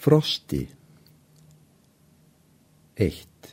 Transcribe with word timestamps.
Frosti 0.00 0.62
1. 2.96 3.48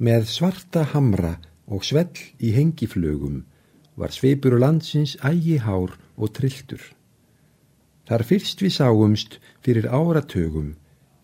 Með 0.00 0.22
svarta 0.32 0.86
hamra 0.94 1.34
og 1.68 1.82
svell 1.84 2.22
í 2.40 2.54
hengiflögum 2.54 3.42
var 4.00 4.14
sveipur 4.16 4.54
landsins 4.56 5.12
ægi 5.20 5.58
hár 5.60 5.92
og 6.16 6.32
trilltur. 6.38 6.80
Þar 8.08 8.24
fyrst 8.30 8.64
við 8.64 8.72
sáumst 8.78 9.36
fyrir 9.60 9.90
áratögum 9.92 10.70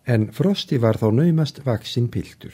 en 0.05 0.27
Frosti 0.29 0.77
var 0.83 1.01
þá 1.01 1.07
naumast 1.17 1.63
vaksinn 1.65 2.11
piltur. 2.13 2.53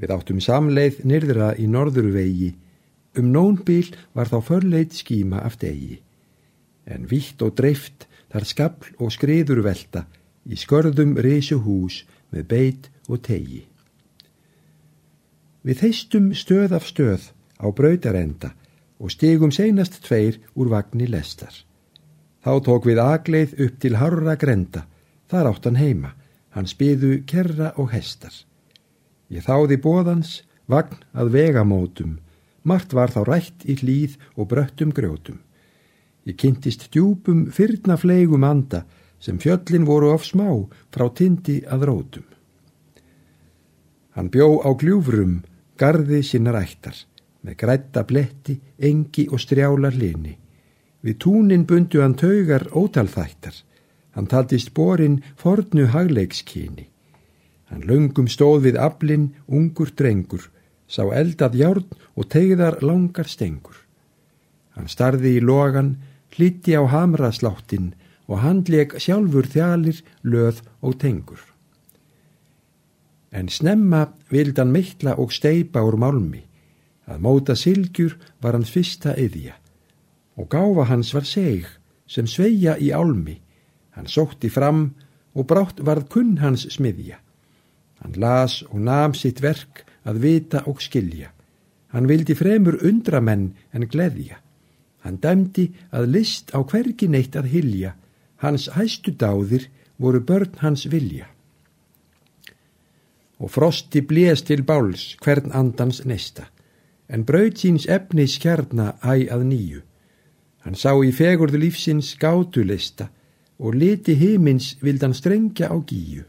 Við 0.00 0.14
áttum 0.16 0.40
samleið 0.40 1.02
nyrðra 1.04 1.50
í 1.60 1.68
norðurvegi, 1.68 2.54
um 3.20 3.28
nónbíl 3.36 3.92
var 4.16 4.32
þá 4.32 4.38
förleit 4.48 4.96
skíma 4.96 5.44
af 5.44 5.60
degi. 5.60 6.00
En 6.88 7.04
vitt 7.04 7.44
og 7.44 7.52
dreift 7.60 8.08
þar 8.32 8.48
skabl 8.48 8.94
og 8.98 9.12
skriður 9.12 9.62
velta 9.66 10.06
í 10.48 10.56
skörðum 10.58 11.14
reysu 11.20 11.60
hús 11.62 12.02
með 12.32 12.48
beit 12.48 12.88
og 13.08 13.22
tegi. 13.26 13.66
Við 15.62 15.82
þeistum 15.84 16.32
stöð 16.34 16.74
af 16.74 16.88
stöð 16.88 17.28
á 17.62 17.66
brautarenda 17.70 18.50
og 19.02 19.12
stigum 19.14 19.52
seinast 19.54 20.00
tveir 20.06 20.40
úr 20.58 20.72
vagnni 20.72 21.06
lestar. 21.10 21.52
Þá 22.42 22.52
tók 22.66 22.88
við 22.88 22.98
agleið 23.02 23.54
upp 23.66 23.78
til 23.82 23.98
harra 24.00 24.34
grenda, 24.34 24.86
þar 25.30 25.52
átt 25.52 25.68
hann 25.68 25.78
heima, 25.78 26.14
hann 26.50 26.66
spiðu 26.66 27.20
kerra 27.26 27.70
og 27.78 27.92
hestar. 27.94 28.34
Ég 29.30 29.46
þáði 29.46 29.78
bóðans, 29.82 30.42
vagn 30.66 30.98
að 31.14 31.30
vegamótum, 31.36 32.18
margt 32.66 32.94
var 32.94 33.14
þá 33.14 33.22
rætt 33.28 33.66
í 33.66 33.78
hlýð 33.78 34.18
og 34.34 34.50
bröttum 34.50 34.90
grjótum. 34.94 35.38
Ég 36.24 36.36
kynntist 36.38 36.86
djúpum 36.92 37.48
fyrna 37.50 37.96
fleigum 37.98 38.44
anda 38.46 38.84
sem 39.22 39.38
fjöllin 39.38 39.86
voru 39.86 40.12
of 40.14 40.26
smá 40.26 40.50
frá 40.94 41.08
tindi 41.14 41.60
að 41.66 41.86
rótum. 41.88 42.26
Hann 44.14 44.28
bjó 44.28 44.60
á 44.60 44.70
gljúfrum, 44.76 45.40
gardi 45.78 46.20
sinna 46.22 46.52
rættar, 46.52 46.94
með 47.42 47.56
grætta 47.62 48.04
bletti, 48.04 48.58
engi 48.78 49.26
og 49.32 49.40
strjálar 49.40 49.94
lini. 49.96 50.36
Við 51.02 51.18
túnin 51.18 51.66
bundu 51.66 52.02
hann 52.02 52.14
taugar 52.18 52.68
ótalþættar, 52.70 53.54
hann 54.14 54.28
taldist 54.28 54.74
borin 54.74 55.22
fornu 55.40 55.88
hagleikskyni. 55.90 56.86
Hann 57.72 57.86
lungum 57.88 58.28
stóð 58.28 58.68
við 58.68 58.78
aflinn, 58.78 59.30
ungur 59.48 59.90
drengur, 59.96 60.50
sá 60.86 61.08
eldað 61.08 61.56
járn 61.56 61.88
og 62.14 62.28
tegðar 62.28 62.82
langar 62.84 63.26
stengur. 63.26 63.78
Hann 64.76 64.92
starði 64.92 65.38
í 65.38 65.40
logan, 65.40 65.96
hliti 66.36 66.76
á 66.76 66.82
hamrasláttin 66.88 67.92
og 68.28 68.42
handleg 68.42 68.96
sjálfur 68.98 69.46
þjálir, 69.46 70.02
löð 70.22 70.62
og 70.80 70.98
tengur. 71.02 71.40
En 73.32 73.48
snemma 73.48 74.06
vildan 74.30 74.72
mittla 74.72 75.16
og 75.16 75.32
steipa 75.32 75.82
úr 75.84 75.96
málmi, 75.96 76.42
að 77.08 77.22
móta 77.24 77.56
sylgjur 77.56 78.16
var 78.40 78.56
hans 78.56 78.70
fyrsta 78.70 79.16
yðja 79.18 79.56
og 80.36 80.48
gáfa 80.48 80.86
hans 80.88 81.12
var 81.14 81.26
seg 81.28 81.66
sem 82.08 82.26
sveia 82.26 82.76
í 82.80 82.90
álmi, 82.92 83.36
hann 83.96 84.08
sótti 84.08 84.48
fram 84.52 84.92
og 85.36 85.46
brátt 85.48 85.80
varð 85.84 86.08
kunn 86.12 86.38
hans 86.40 86.66
smiðja. 86.72 87.18
Hann 88.00 88.16
las 88.16 88.62
og 88.68 88.80
nam 88.80 89.14
sitt 89.14 89.42
verk 89.44 89.84
að 90.08 90.22
vita 90.24 90.64
og 90.66 90.80
skilja, 90.82 91.30
hann 91.92 92.08
vildi 92.10 92.34
fremur 92.36 92.80
undramenn 92.82 93.52
en 93.72 93.86
gleðja. 93.88 94.40
Hann 95.02 95.18
dæmdi 95.22 95.68
að 95.90 96.10
list 96.14 96.52
á 96.54 96.62
hvergi 96.62 97.08
neitt 97.10 97.36
að 97.36 97.50
hilja, 97.54 97.94
hans 98.42 98.68
hæstu 98.76 99.14
dáðir 99.18 99.68
voru 99.98 100.20
börn 100.22 100.58
hans 100.62 100.86
vilja. 100.90 101.26
Og 103.42 103.50
frosti 103.50 104.02
blés 104.06 104.44
til 104.46 104.62
báls 104.62 105.16
hvern 105.22 105.50
andans 105.50 106.04
nesta, 106.06 106.46
en 107.10 107.26
braut 107.26 107.58
síns 107.58 107.88
efni 107.90 108.28
skjarna 108.30 108.94
æg 109.02 109.26
að 109.34 109.46
nýju. 109.50 109.80
Hann 110.62 110.78
sá 110.78 110.94
í 111.02 111.10
fegurðu 111.10 111.58
lífsins 111.58 112.14
gátulista 112.22 113.08
og 113.58 113.74
liti 113.74 114.14
himins 114.18 114.76
vildan 114.82 115.14
strengja 115.14 115.70
á 115.70 115.76
gíu. 115.82 116.22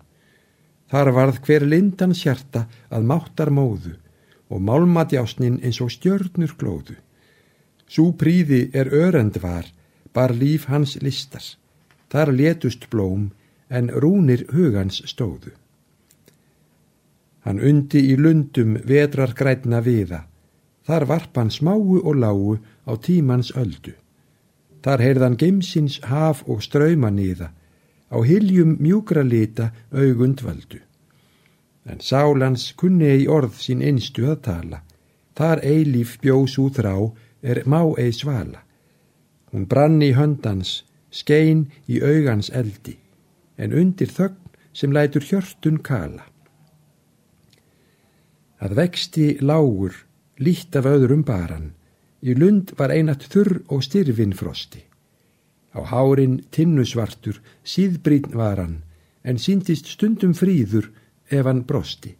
Þar 0.90 1.14
varð 1.14 1.40
hver 1.46 1.66
lindan 1.66 2.14
sjarta 2.18 2.66
að 2.90 3.06
máttar 3.10 3.50
móðu 3.54 3.96
og 4.54 4.62
málmadjásnin 4.62 5.62
eins 5.62 5.80
og 5.82 5.94
stjörnur 5.94 6.54
glóðu. 6.58 6.98
Sú 7.88 8.14
príði 8.18 8.70
er 8.74 8.90
örend 8.94 9.38
var, 9.42 9.66
bar 10.14 10.34
líf 10.34 10.68
hans 10.70 10.96
listar. 11.02 11.44
Þar 12.10 12.34
letust 12.34 12.90
blóm, 12.90 13.32
en 13.70 13.90
rúnir 13.90 14.46
hugans 14.54 15.02
stóðu. 15.10 15.54
Hann 17.44 17.60
undi 17.60 18.04
í 18.12 18.16
lundum 18.16 18.78
vedrar 18.88 19.34
grætna 19.36 19.82
viða. 19.84 20.24
Þar 20.88 21.06
varp 21.10 21.38
hann 21.40 21.52
smáu 21.52 22.00
og 22.00 22.16
lágu 22.16 22.56
á 22.88 22.94
tímans 23.00 23.52
öldu. 23.56 23.96
Þar 24.84 25.04
heyrðan 25.06 25.38
geimsins 25.40 26.00
haf 26.04 26.44
og 26.48 26.64
ströyma 26.64 27.10
niða, 27.12 27.52
á 28.12 28.18
hiljum 28.20 28.76
mjúkra 28.80 29.24
lita 29.24 29.72
augund 29.92 30.44
völdu. 30.44 30.80
En 31.88 32.00
sálans 32.00 32.72
kunni 32.80 33.12
í 33.24 33.28
orð 33.28 33.60
sín 33.60 33.84
einstu 33.84 34.28
að 34.32 34.42
tala. 34.48 34.80
Þar 35.36 35.64
eilíf 35.64 36.20
bjós 36.22 36.58
út 36.62 36.80
rá 36.84 36.96
er 37.44 37.64
má 37.68 37.84
ei 38.00 38.12
svala. 38.16 38.64
Hún 39.52 39.68
brann 39.70 40.02
í 40.02 40.14
höndans, 40.18 40.82
skein 41.12 41.68
í 41.86 42.00
augans 42.02 42.50
eldi, 42.50 42.96
en 43.58 43.76
undir 43.76 44.10
þögn 44.10 44.40
sem 44.74 44.96
lætur 44.96 45.28
hjörtun 45.28 45.78
kala. 45.86 46.26
Að 48.64 48.78
vexti 48.80 49.28
lágur, 49.44 49.94
lítt 50.40 50.76
af 50.80 50.88
öðrum 50.90 51.22
baran, 51.28 51.74
í 52.24 52.34
lund 52.34 52.72
var 52.80 52.96
einat 52.96 53.28
þurr 53.30 53.60
og 53.68 53.84
styrfin 53.84 54.34
frosti. 54.34 54.82
Á 55.76 55.84
hárin 55.92 56.40
tinnusvartur, 56.54 57.42
síðbrýn 57.66 58.32
varan, 58.34 58.82
en 59.24 59.38
síndist 59.38 59.90
stundum 59.92 60.34
fríður 60.34 60.90
ef 61.30 61.46
hann 61.46 61.64
brosti. 61.68 62.16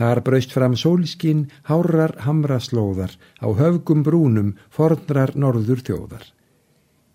Þar 0.00 0.22
braust 0.24 0.54
fram 0.56 0.78
sólskinn, 0.80 1.50
hárar 1.68 2.14
hamraslóðar, 2.24 3.12
á 3.44 3.48
höfgum 3.52 4.00
brúnum, 4.00 4.54
fornrar 4.72 5.34
norður 5.36 5.82
þjóðar. 5.84 6.22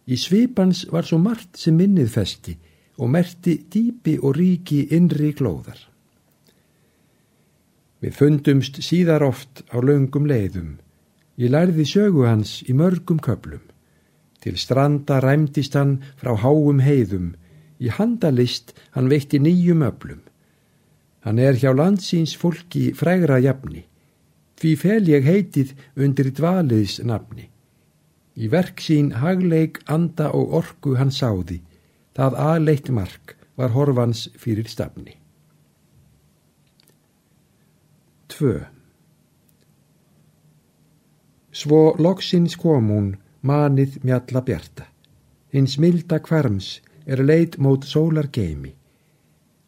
Í 0.06 0.16
svipans 0.22 0.84
var 0.94 1.08
svo 1.08 1.18
margt 1.18 1.58
sem 1.58 1.74
minnið 1.74 2.12
festi 2.14 2.54
og 3.02 3.10
merti 3.10 3.56
dýpi 3.74 4.20
og 4.22 4.36
ríki 4.38 4.84
innri 4.94 5.32
glóðar. 5.34 5.80
Við 8.06 8.14
fundumst 8.14 8.78
síðar 8.86 9.26
oft 9.26 9.64
á 9.74 9.82
löngum 9.82 10.30
leiðum. 10.30 10.78
Ég 11.42 11.50
lærði 11.50 11.88
sögu 11.90 12.28
hans 12.30 12.60
í 12.70 12.78
mörgum 12.78 13.18
köplum. 13.18 13.66
Til 14.46 14.60
stranda 14.62 15.18
ræmdist 15.26 15.74
hann 15.74 15.98
frá 16.22 16.36
háum 16.38 16.86
heiðum, 16.86 17.34
í 17.82 17.90
handalist 17.90 18.76
hann 18.94 19.10
veitti 19.10 19.42
nýjum 19.42 19.82
öplum. 19.90 20.22
Hann 21.26 21.42
er 21.42 21.58
hjá 21.58 21.72
landsins 21.74 22.36
fólki 22.38 22.92
frægra 22.94 23.40
jafni, 23.42 23.82
því 24.62 24.72
fel 24.78 25.10
ég 25.10 25.26
heitið 25.26 25.74
undir 25.98 26.30
dvaliðs 26.38 27.00
nafni. 27.02 27.50
Í 28.38 28.46
verk 28.52 28.84
sín 28.84 29.10
hagleik, 29.24 29.82
anda 29.90 30.30
og 30.38 30.54
orku 30.60 30.94
hann 31.00 31.10
sáði, 31.10 31.64
það 32.14 32.38
aðleitt 32.52 32.94
mark 32.94 33.36
var 33.58 33.74
horfans 33.74 34.28
fyrir 34.38 34.70
stafni. 34.70 35.18
2. 38.36 38.54
Svo 41.56 41.82
loksins 41.98 42.58
kom 42.60 42.90
hún 42.92 43.12
manið 43.42 44.02
mjalla 44.04 44.42
bjarta, 44.46 44.90
hins 45.56 45.80
milda 45.82 46.20
kvarms 46.20 46.82
er 47.06 47.24
leit 47.24 47.56
mót 47.58 47.88
sólar 47.88 48.28
geimi. 48.28 48.76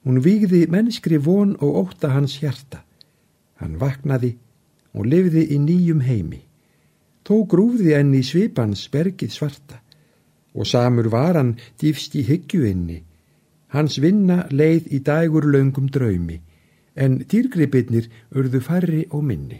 Hún 0.07 0.21
výgði 0.23 0.61
mennskri 0.71 1.17
von 1.19 1.57
og 1.59 1.81
óta 1.81 2.13
hans 2.13 2.37
hjarta. 2.39 2.79
Hann 3.59 3.75
vaknaði 3.81 4.37
og 4.95 5.09
lifði 5.11 5.43
í 5.51 5.57
nýjum 5.59 6.05
heimi. 6.07 6.39
Þó 7.27 7.43
grúfði 7.51 7.91
enn 7.97 8.13
í 8.15 8.23
svipans 8.23 8.85
bergið 8.93 9.33
svarta 9.35 9.81
og 10.55 10.65
samur 10.65 11.09
var 11.11 11.35
hann 11.35 11.57
dýfst 11.81 12.15
í 12.15 12.23
hyggjuinni. 12.23 13.01
Hans 13.75 13.97
vinna 13.99 14.45
leið 14.47 14.87
í 14.95 15.01
dagur 15.03 15.43
löngum 15.51 15.89
draumi 15.91 16.39
en 16.95 17.19
dýrgripirnir 17.27 18.07
urðu 18.31 18.61
farri 18.63 19.03
og 19.11 19.25
minni. 19.27 19.59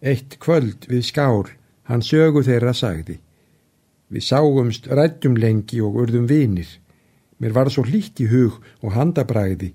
Eitt 0.00 0.38
kvöld 0.38 0.86
við 0.88 1.02
skál 1.10 1.50
hann 1.90 2.06
sögu 2.06 2.44
þeirra 2.46 2.72
sagði. 2.72 3.18
Við 4.14 4.24
sáumst 4.30 4.86
rættum 4.86 5.34
lengi 5.36 5.82
og 5.82 5.98
urðum 6.04 6.30
vinir. 6.30 6.70
Mér 7.40 7.54
var 7.56 7.70
svo 7.72 7.86
hlýtt 7.88 8.20
í 8.20 8.28
hug 8.28 8.60
og 8.84 8.94
handabræði. 8.94 9.72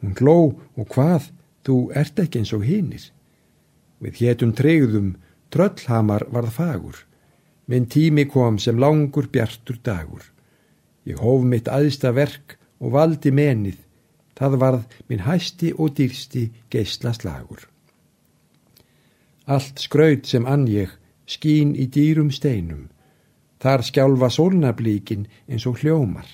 Hún 0.00 0.14
gló 0.14 0.38
og 0.76 0.86
hvað, 0.92 1.30
þú 1.64 1.76
ert 1.96 2.20
ekki 2.20 2.42
eins 2.42 2.52
og 2.52 2.66
hinnir. 2.68 3.08
Við 3.98 4.20
hétum 4.22 4.52
treyðum, 4.54 5.16
tröllhamar 5.50 6.28
varð 6.32 6.52
fagur. 6.54 6.98
Minn 7.68 7.88
tími 7.88 8.28
kom 8.28 8.58
sem 8.60 8.78
langur 8.78 9.28
bjartur 9.32 9.80
dagur. 9.84 10.22
Ég 11.08 11.18
hóf 11.20 11.44
mitt 11.44 11.68
aðsta 11.68 12.12
verk 12.12 12.58
og 12.78 12.92
valdi 12.94 13.32
menið, 13.32 13.78
það 14.36 14.58
varð 14.62 14.96
minn 15.08 15.24
hæsti 15.24 15.72
og 15.74 15.96
dýrsti 15.96 16.44
geysla 16.70 17.14
slagur. 17.16 17.64
Allt 19.48 19.80
skraut 19.80 20.28
sem 20.28 20.44
ann 20.46 20.66
ég 20.68 20.92
skín 21.28 21.74
í 21.76 21.88
dýrum 21.88 22.28
steinum, 22.32 22.88
þar 23.60 23.84
skjálfa 23.84 24.28
sólnablíkin 24.32 25.26
eins 25.48 25.66
og 25.66 25.80
hljómar. 25.82 26.28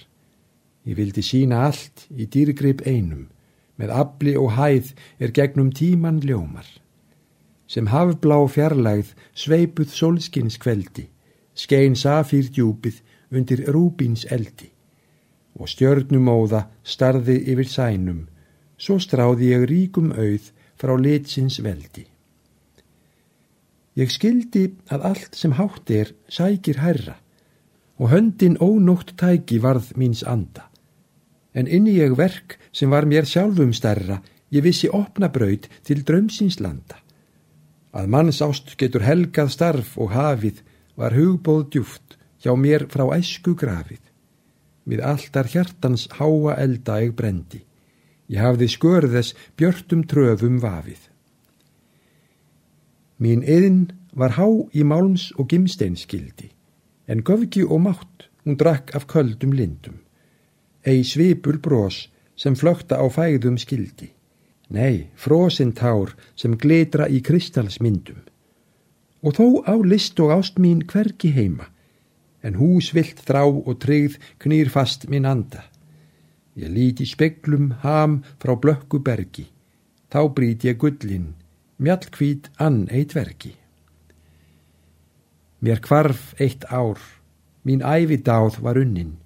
Ég 0.85 0.99
vildi 0.99 1.23
sína 1.25 1.65
allt 1.69 2.05
í 2.13 2.27
dýrgrip 2.29 2.85
einum, 2.85 3.29
með 3.81 3.95
afli 4.03 4.35
og 4.37 4.53
hæð 4.59 4.93
er 5.19 5.33
gegnum 5.33 5.73
tíman 5.73 6.21
ljómar. 6.21 6.67
Sem 7.67 7.89
hafblá 7.89 8.37
fjarlægð 8.53 9.15
sveipuð 9.33 9.91
sólskins 9.97 10.59
kveldi, 10.61 11.09
skein 11.57 11.97
safýr 11.97 12.51
djúpið 12.53 13.01
undir 13.35 13.65
rúbins 13.73 14.27
eldi 14.31 14.71
og 15.55 15.71
stjörnumóða 15.71 16.65
starði 16.83 17.37
yfir 17.53 17.69
sænum, 17.71 18.25
svo 18.77 18.99
stráði 18.99 19.53
ég 19.53 19.67
ríkum 19.71 20.11
auð 20.11 20.51
frá 20.75 20.97
litsins 20.99 21.61
veldi. 21.63 22.03
Ég 23.95 24.11
skildi 24.11 24.65
að 24.91 25.07
allt 25.11 25.39
sem 25.39 25.55
hátt 25.55 25.91
er 25.95 26.11
sækir 26.27 26.81
herra 26.83 27.15
og 28.03 28.11
höndin 28.11 28.59
ónótt 28.59 29.15
tæki 29.15 29.61
varð 29.63 29.93
míns 29.95 30.25
anda. 30.27 30.67
En 31.55 31.67
inni 31.67 31.97
ég 32.01 32.17
verk 32.19 32.59
sem 32.73 32.91
var 32.91 33.07
mér 33.07 33.27
sjálfum 33.27 33.73
stærra, 33.73 34.21
ég 34.51 34.63
vissi 34.63 34.89
opna 34.91 35.29
braud 35.31 35.69
til 35.87 36.03
drömsins 36.03 36.61
landa. 36.61 36.99
Að 37.95 38.11
manns 38.11 38.43
ást 38.43 38.75
getur 38.79 39.07
helgað 39.07 39.53
starf 39.55 39.95
og 39.99 40.11
hafið 40.15 40.65
var 40.99 41.15
hugbóð 41.15 41.69
djúft 41.71 42.19
hjá 42.43 42.53
mér 42.59 42.89
frá 42.91 43.07
æsku 43.15 43.55
grafið 43.55 44.03
við 44.85 45.03
alltar 45.05 45.49
hjartans 45.49 46.07
háa 46.19 46.57
elda 46.61 47.01
eg 47.03 47.15
brendi. 47.17 47.63
Ég 48.29 48.41
hafði 48.41 48.69
skörðes 48.73 49.33
björtum 49.59 50.05
tröfum 50.09 50.61
vafið. 50.63 51.01
Mín 53.21 53.45
yðin 53.45 53.93
var 54.13 54.37
há 54.39 54.47
í 54.73 54.85
málms 54.85 55.31
og 55.39 55.49
gimsteinskildi, 55.53 56.51
en 57.09 57.25
göfgi 57.25 57.65
og 57.65 57.85
mátt 57.85 58.29
hún 58.45 58.59
drakk 58.61 58.95
af 58.97 59.07
köldum 59.09 59.53
lindum. 59.57 60.04
Ei 60.85 61.01
svipul 61.05 61.59
brós 61.65 62.11
sem 62.37 62.55
flökta 62.55 62.99
á 63.01 63.07
fæðum 63.09 63.57
skildi, 63.57 64.11
nei, 64.69 65.09
frósinn 65.17 65.73
tár 65.73 66.13
sem 66.37 66.57
glitra 66.61 67.09
í 67.09 67.23
kristalsmyndum. 67.25 68.21
Og 69.25 69.39
þó 69.39 69.47
á 69.65 69.75
list 69.81 70.21
og 70.21 70.35
ást 70.37 70.61
mín 70.61 70.83
hverki 70.85 71.33
heima, 71.33 71.71
en 72.45 72.59
húsvilt 72.61 73.23
þrá 73.25 73.47
og 73.49 73.79
tryggð 73.81 74.19
knýr 74.45 74.69
fast 74.69 75.09
minn 75.09 75.25
anda. 75.25 75.65
Ég 76.55 76.69
líti 76.69 77.09
speklum 77.09 77.73
ham 77.81 78.21
frá 78.43 78.53
blökku 78.53 79.01
bergi, 79.01 79.49
þá 80.13 80.29
brít 80.37 80.69
ég 80.69 80.77
gullin, 80.79 81.33
mjallkvít 81.81 82.53
ann 82.61 82.85
eitt 82.93 83.17
verki. 83.17 83.57
Mér 85.65 85.81
kvarf 85.81 86.35
eitt 86.37 86.69
ár, 86.69 87.01
mín 87.65 87.81
ævi 87.81 88.21
dáð 88.21 88.61
var 88.61 88.77
unnin, 88.77 89.17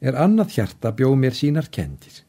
er 0.00 0.18
annað 0.18 0.54
hjarta 0.56 0.92
bjóð 0.94 1.16
mér 1.22 1.34
sínar 1.34 1.68
kendir. 1.74 2.22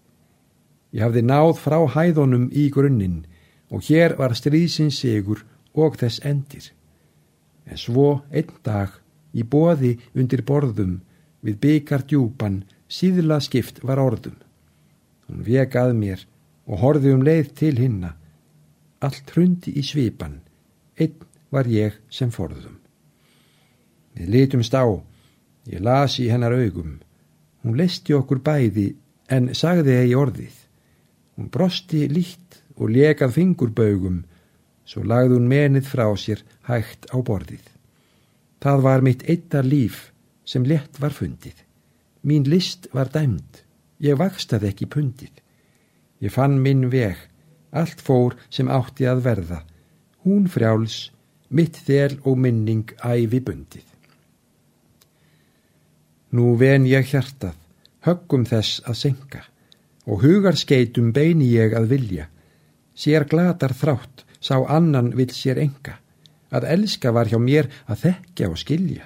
Ég 0.94 1.04
hafði 1.06 1.24
náð 1.26 1.54
frá 1.62 1.80
hæðunum 1.94 2.50
í 2.50 2.70
grunninn 2.74 3.22
og 3.70 3.86
hér 3.86 4.16
var 4.18 4.34
stríðsins 4.38 4.98
sigur 5.04 5.44
og 5.78 6.00
þess 6.02 6.24
endir. 6.26 6.72
En 7.70 7.78
svo 7.78 8.24
einn 8.34 8.50
dag 8.66 8.96
í 9.34 9.46
boði 9.46 9.98
undir 10.18 10.42
borðum 10.46 11.00
við 11.46 11.60
byggar 11.62 12.06
djúpan 12.10 12.64
síðla 12.90 13.40
skipt 13.46 13.84
var 13.86 14.02
orðum. 14.02 14.38
Hún 15.28 15.46
vek 15.46 15.76
að 15.78 15.94
mér 15.98 16.26
og 16.66 16.82
horfi 16.82 17.14
um 17.14 17.22
leið 17.26 17.54
til 17.62 17.76
hinna. 17.78 18.16
Allt 19.00 19.30
hrundi 19.32 19.72
í 19.80 19.84
svipan, 19.86 20.42
einn 21.00 21.22
var 21.54 21.70
ég 21.70 21.96
sem 22.12 22.34
forðum. 22.34 22.80
Við 24.18 24.34
litumst 24.34 24.74
á, 24.76 24.84
ég 25.70 25.80
las 25.86 26.18
í 26.20 26.28
hennar 26.28 26.58
augum. 26.58 26.98
Hún 27.64 27.78
leisti 27.80 28.16
okkur 28.16 28.40
bæði 28.44 28.94
en 29.30 29.52
sagði 29.56 29.98
eigi 30.02 30.16
orðið. 30.18 30.56
Hún 31.36 31.50
brosti 31.54 32.06
líkt 32.12 32.62
og 32.80 32.92
lekað 32.96 33.36
fingurbaugum, 33.36 34.22
svo 34.88 35.04
lagði 35.04 35.36
hún 35.36 35.50
menið 35.52 35.90
frá 35.92 36.08
sér 36.18 36.44
hægt 36.70 37.10
á 37.12 37.18
borðið. 37.20 37.66
Það 38.60 38.86
var 38.86 39.04
mitt 39.06 39.26
eittar 39.30 39.68
líf 39.68 40.10
sem 40.48 40.66
lett 40.68 41.00
var 41.00 41.16
fundið. 41.16 41.56
Mín 42.24 42.48
list 42.50 42.90
var 42.92 43.12
dæmd, 43.14 43.62
ég 44.04 44.18
vakstað 44.20 44.66
ekki 44.72 44.90
pundið. 44.92 45.32
Ég 46.20 46.34
fann 46.36 46.58
minn 46.64 46.90
veg, 46.92 47.16
allt 47.72 48.02
fór 48.04 48.36
sem 48.52 48.68
átti 48.68 49.08
að 49.08 49.24
verða. 49.28 49.62
Hún 50.26 50.50
frjáls, 50.52 51.12
mitt 51.48 51.80
þel 51.88 52.20
og 52.28 52.36
minning 52.40 52.92
æfi 53.00 53.40
bundið. 53.40 53.86
Nú 56.32 56.56
ven 56.58 56.86
ég 56.86 57.08
hjartað, 57.10 57.56
höggum 58.06 58.46
þess 58.46 58.84
að 58.86 59.00
senka 59.04 59.46
og 60.10 60.24
hugarskeitum 60.24 61.12
beini 61.14 61.52
ég 61.54 61.76
að 61.78 61.90
vilja. 61.94 62.30
Sér 62.98 63.28
glatar 63.30 63.76
þrátt, 63.78 64.26
sá 64.42 64.58
annan 64.66 65.12
vil 65.16 65.30
sér 65.36 65.60
enga 65.62 66.00
að 66.50 66.68
elska 66.74 67.12
var 67.14 67.30
hjá 67.30 67.38
mér 67.42 67.70
að 67.86 68.06
þekkja 68.06 68.50
og 68.50 68.60
skilja. 68.62 69.06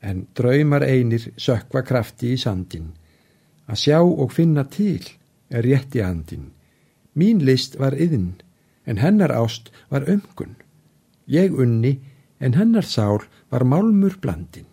En 0.00 0.26
draumar 0.36 0.84
einir 0.86 1.28
sökva 1.36 1.82
krafti 1.84 2.32
í 2.34 2.40
sandin. 2.40 2.92
Að 3.66 3.80
sjá 3.82 3.98
og 4.02 4.32
finna 4.32 4.64
til 4.64 5.02
er 5.50 5.66
rétti 5.66 6.02
andin. 6.04 6.52
Mín 7.16 7.42
list 7.44 7.78
var 7.80 7.96
yðin, 7.96 8.36
en 8.86 9.00
hennar 9.02 9.32
ást 9.34 9.72
var 9.90 10.06
ömkun. 10.08 10.56
Ég 11.26 11.52
unni, 11.52 11.98
en 12.38 12.54
hennar 12.54 12.84
sál 12.84 13.24
var 13.50 13.64
málmur 13.64 14.18
blandin. 14.20 14.68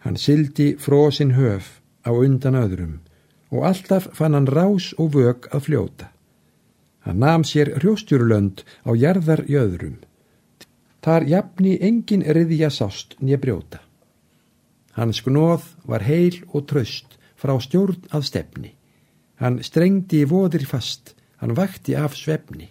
Hann 0.00 0.16
sildi 0.16 0.74
frósin 0.80 1.34
höf 1.36 1.80
á 2.04 2.10
undan 2.10 2.56
öðrum 2.56 3.00
og 3.50 3.66
alltaf 3.68 4.08
fann 4.16 4.34
hann 4.34 4.48
rás 4.48 4.92
og 4.98 5.14
vög 5.16 5.48
að 5.52 5.66
fljóta. 5.66 6.08
Hann 7.04 7.20
nam 7.20 7.44
sér 7.44 7.74
hrjóstjúrlönd 7.80 8.62
á 8.86 8.90
jarðar 8.96 9.44
jöðrum. 9.48 9.98
Þar 11.00 11.26
jafni 11.28 11.78
engin 11.80 12.24
riðja 12.24 12.70
sást 12.70 13.16
nýja 13.20 13.40
brjóta. 13.40 13.80
Hans 14.96 15.22
gnóð 15.24 15.64
var 15.88 16.04
heil 16.04 16.42
og 16.52 16.66
tröst 16.68 17.16
frá 17.40 17.56
stjórn 17.60 18.04
að 18.12 18.26
stefni. 18.28 18.74
Hann 19.40 19.62
strengdi 19.64 20.20
í 20.24 20.28
voðir 20.28 20.66
fast, 20.68 21.14
hann 21.40 21.56
vakti 21.56 21.96
af 21.96 22.16
svefni. 22.16 22.68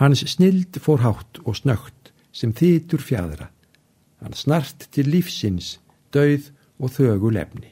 Hans 0.00 0.24
snild 0.32 0.78
fór 0.80 1.02
hátt 1.04 1.42
og 1.44 1.58
snögt 1.58 2.12
sem 2.32 2.54
þýtur 2.56 3.04
fjadra. 3.04 3.50
Hann 4.22 4.32
snart 4.32 4.88
til 4.94 5.10
lífsins, 5.12 5.76
dauð 6.12 6.50
og 6.82 6.92
þögu 6.96 7.32
lefni. 7.34 7.71